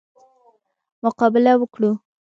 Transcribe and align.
مقابله 1.03 1.53
وکړو. 1.61 1.91